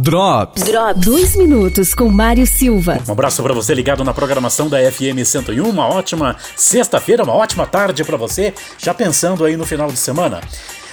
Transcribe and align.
Drops. 0.00 0.62
Drops. 0.62 1.04
Dois 1.04 1.34
minutos 1.34 1.92
com 1.92 2.08
Mário 2.08 2.46
Silva. 2.46 3.00
Um 3.06 3.12
abraço 3.12 3.42
para 3.42 3.52
você 3.52 3.74
ligado 3.74 4.04
na 4.04 4.14
programação 4.14 4.68
da 4.68 4.78
FM 4.78 5.24
101. 5.24 5.68
Uma 5.68 5.88
ótima 5.88 6.36
sexta-feira, 6.56 7.24
uma 7.24 7.34
ótima 7.34 7.66
tarde 7.66 8.04
para 8.04 8.16
você. 8.16 8.54
Já 8.78 8.94
pensando 8.94 9.44
aí 9.44 9.56
no 9.56 9.66
final 9.66 9.90
de 9.90 9.98
semana. 9.98 10.40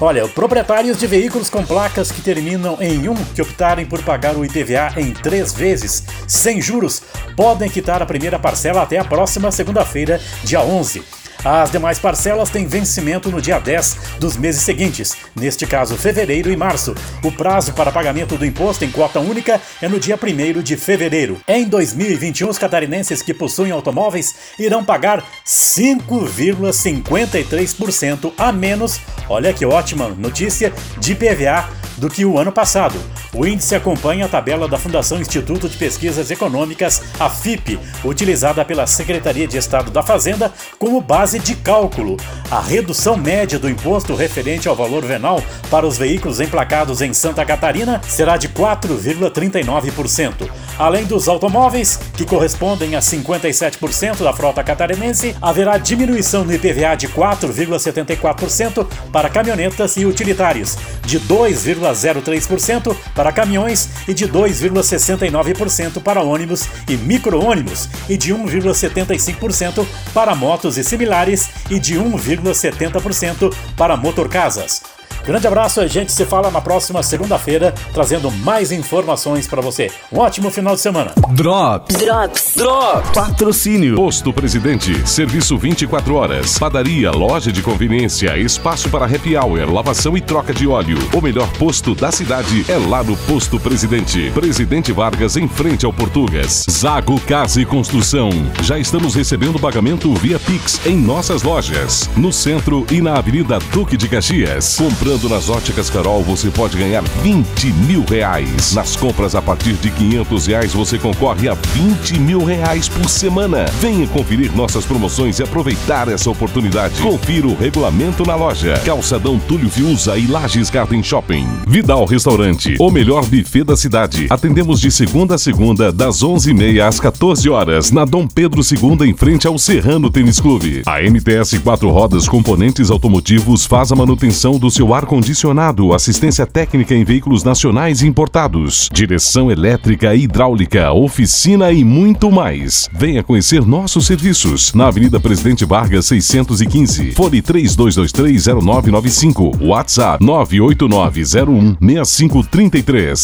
Olha, 0.00 0.26
proprietários 0.28 0.98
de 0.98 1.06
veículos 1.06 1.50
com 1.50 1.64
placas 1.64 2.10
que 2.10 2.22
terminam 2.22 2.78
em 2.80 3.06
1 3.08 3.14
que 3.34 3.42
optarem 3.42 3.84
por 3.84 4.02
pagar 4.02 4.34
o 4.34 4.44
IPVA 4.44 4.94
em 4.96 5.12
três 5.12 5.52
vezes, 5.52 6.04
sem 6.26 6.60
juros, 6.60 7.02
podem 7.36 7.68
quitar 7.68 8.02
a 8.02 8.06
primeira 8.06 8.38
parcela 8.38 8.80
até 8.80 8.98
a 8.98 9.04
próxima 9.04 9.50
segunda-feira, 9.50 10.18
dia 10.42 10.62
11. 10.62 11.19
As 11.44 11.70
demais 11.70 11.98
parcelas 11.98 12.48
têm 12.50 12.66
vencimento 12.66 13.30
no 13.30 13.40
dia 13.40 13.58
10 13.58 14.18
dos 14.18 14.36
meses 14.36 14.60
seguintes, 14.62 15.16
neste 15.34 15.66
caso 15.66 15.96
fevereiro 15.96 16.52
e 16.52 16.56
março. 16.56 16.94
O 17.24 17.32
prazo 17.32 17.72
para 17.72 17.90
pagamento 17.90 18.36
do 18.36 18.44
imposto 18.44 18.84
em 18.84 18.90
cota 18.90 19.18
única 19.20 19.58
é 19.80 19.88
no 19.88 19.98
dia 19.98 20.16
1 20.16 20.18
de 20.62 20.76
fevereiro. 20.76 21.40
Em 21.48 21.66
2021, 21.66 22.46
os 22.48 22.58
catarinenses 22.58 23.22
que 23.22 23.32
possuem 23.32 23.72
automóveis 23.72 24.34
irão 24.58 24.84
pagar 24.84 25.24
5,53% 25.46 28.34
a 28.36 28.52
menos, 28.52 29.00
olha 29.28 29.54
que 29.54 29.64
ótima 29.64 30.08
notícia, 30.08 30.72
de 30.98 31.14
PVA 31.14 31.70
do 31.96 32.10
que 32.10 32.24
o 32.24 32.36
ano 32.38 32.52
passado. 32.52 32.98
O 33.32 33.46
índice 33.46 33.76
acompanha 33.76 34.26
a 34.26 34.28
tabela 34.28 34.66
da 34.66 34.76
Fundação 34.76 35.20
Instituto 35.20 35.68
de 35.68 35.76
Pesquisas 35.76 36.32
Econômicas, 36.32 37.00
a 37.18 37.30
FIP, 37.30 37.78
utilizada 38.04 38.64
pela 38.64 38.88
Secretaria 38.88 39.46
de 39.46 39.56
Estado 39.56 39.92
da 39.92 40.02
Fazenda 40.02 40.52
como 40.80 41.00
base 41.00 41.38
de 41.38 41.54
cálculo. 41.54 42.16
A 42.50 42.60
redução 42.60 43.16
média 43.16 43.56
do 43.56 43.70
imposto 43.70 44.16
referente 44.16 44.68
ao 44.68 44.74
valor 44.74 45.04
venal 45.04 45.40
para 45.70 45.86
os 45.86 45.96
veículos 45.96 46.40
emplacados 46.40 47.00
em 47.00 47.14
Santa 47.14 47.44
Catarina 47.44 48.00
será 48.02 48.36
de 48.36 48.48
4,39%. 48.48 50.50
Além 50.76 51.04
dos 51.04 51.28
automóveis, 51.28 52.00
que 52.16 52.24
correspondem 52.24 52.96
a 52.96 53.00
57% 53.00 54.24
da 54.24 54.32
frota 54.32 54.64
catarinense, 54.64 55.36
haverá 55.40 55.78
diminuição 55.78 56.42
no 56.42 56.52
IPVA 56.52 56.96
de 56.96 57.06
4,74% 57.08 58.88
para 59.12 59.28
caminhonetas 59.28 59.96
e 59.96 60.04
utilitários, 60.04 60.76
de 61.04 61.20
2,03% 61.20 62.96
para 63.20 63.32
caminhões 63.32 63.86
e 64.08 64.14
de 64.14 64.26
2,69% 64.26 66.02
para 66.02 66.22
ônibus 66.22 66.66
e 66.88 66.96
micro-ônibus 66.96 67.86
e 68.08 68.16
de 68.16 68.32
1,75% 68.32 69.86
para 70.14 70.34
motos 70.34 70.78
e 70.78 70.82
similares 70.82 71.50
e 71.68 71.78
de 71.78 71.96
1,70% 71.96 73.54
para 73.76 73.94
motorcasas. 73.94 74.99
Grande 75.24 75.46
abraço, 75.46 75.80
a 75.80 75.86
gente 75.86 76.10
se 76.12 76.24
fala 76.24 76.50
na 76.50 76.60
próxima 76.60 77.02
segunda-feira, 77.02 77.74
trazendo 77.92 78.30
mais 78.30 78.72
informações 78.72 79.46
para 79.46 79.60
você. 79.60 79.90
Um 80.10 80.18
ótimo 80.18 80.50
final 80.50 80.74
de 80.74 80.80
semana. 80.80 81.12
Drops. 81.30 81.96
Drops. 81.96 82.54
Drops. 82.56 83.10
Patrocínio. 83.10 83.96
Posto 83.96 84.32
Presidente. 84.32 85.06
Serviço 85.08 85.58
24 85.58 86.14
horas. 86.14 86.58
Padaria, 86.58 87.10
loja 87.10 87.52
de 87.52 87.62
conveniência, 87.62 88.36
espaço 88.38 88.88
para 88.88 89.04
happy 89.04 89.36
hour, 89.36 89.70
lavação 89.70 90.16
e 90.16 90.20
troca 90.20 90.54
de 90.54 90.66
óleo. 90.66 90.98
O 91.14 91.20
melhor 91.20 91.48
posto 91.52 91.94
da 91.94 92.10
cidade 92.10 92.64
é 92.68 92.76
lá 92.76 93.04
no 93.04 93.16
Posto 93.18 93.60
Presidente. 93.60 94.30
Presidente 94.32 94.90
Vargas 94.90 95.36
em 95.36 95.46
frente 95.46 95.84
ao 95.84 95.92
Portugas. 95.92 96.64
Zago 96.70 97.20
Casa 97.20 97.60
e 97.60 97.66
Construção. 97.66 98.30
Já 98.62 98.78
estamos 98.78 99.14
recebendo 99.14 99.58
pagamento 99.58 100.12
via 100.14 100.38
Pix 100.38 100.80
em 100.86 100.96
nossas 100.96 101.42
lojas. 101.42 102.08
No 102.16 102.32
centro 102.32 102.86
e 102.90 103.00
na 103.00 103.18
Avenida 103.18 103.58
Duque 103.72 103.96
de 103.96 104.08
Caxias. 104.08 104.76
Comprando 104.76 105.09
nas 105.10 105.50
óticas 105.50 105.90
Carol, 105.90 106.22
você 106.22 106.50
pode 106.50 106.78
ganhar 106.78 107.02
20 107.02 107.72
mil 107.72 108.04
reais. 108.04 108.72
Nas 108.74 108.94
compras 108.94 109.34
a 109.34 109.42
partir 109.42 109.72
de 109.72 109.90
500 109.90 110.46
reais, 110.46 110.72
você 110.72 110.98
concorre 110.98 111.48
a 111.48 111.54
20 111.54 112.20
mil 112.20 112.44
reais 112.44 112.88
por 112.88 113.08
semana. 113.08 113.64
Venha 113.80 114.06
conferir 114.06 114.54
nossas 114.54 114.84
promoções 114.84 115.40
e 115.40 115.42
aproveitar 115.42 116.06
essa 116.06 116.30
oportunidade. 116.30 117.02
Confira 117.02 117.48
o 117.48 117.56
regulamento 117.56 118.24
na 118.24 118.36
loja. 118.36 118.80
Calçadão 118.84 119.36
Túlio 119.36 119.68
Fiuza 119.68 120.16
e 120.16 120.28
Lages 120.28 120.70
Garden 120.70 121.02
Shopping. 121.02 121.44
Vidal 121.66 122.04
Restaurante, 122.04 122.76
o 122.78 122.88
melhor 122.88 123.24
buffet 123.26 123.64
da 123.64 123.76
cidade. 123.76 124.28
Atendemos 124.30 124.80
de 124.80 124.92
segunda 124.92 125.34
a 125.34 125.38
segunda, 125.38 125.90
das 125.90 126.22
11h30 126.22 126.86
às 126.86 127.00
14 127.00 127.50
horas, 127.50 127.90
na 127.90 128.04
Dom 128.04 128.28
Pedro 128.28 128.60
II, 128.62 129.10
em 129.10 129.14
frente 129.14 129.48
ao 129.48 129.58
Serrano 129.58 130.08
Tênis 130.08 130.38
Clube. 130.38 130.82
A 130.86 131.02
MTS 131.02 131.58
4 131.58 131.90
Rodas 131.90 132.28
Componentes 132.28 132.90
Automotivos 132.92 133.66
faz 133.66 133.90
a 133.90 133.96
manutenção 133.96 134.56
do 134.56 134.70
seu 134.70 134.99
ar-condicionado, 135.00 135.92
assistência 135.94 136.46
técnica 136.46 136.94
em 136.94 137.02
veículos 137.04 137.42
nacionais 137.42 138.02
e 138.02 138.06
importados, 138.06 138.90
direção 138.92 139.50
elétrica 139.50 140.14
e 140.14 140.24
hidráulica, 140.24 140.92
oficina 140.92 141.72
e 141.72 141.82
muito 141.82 142.30
mais. 142.30 142.86
Venha 142.92 143.22
conhecer 143.22 143.64
nossos 143.64 144.04
serviços 144.06 144.74
na 144.74 144.88
Avenida 144.88 145.18
Presidente 145.18 145.64
Vargas 145.64 146.04
615, 146.06 147.12
fone 147.12 147.40
32230995, 147.42 149.62
WhatsApp 149.62 150.22
989016533. 150.24 153.20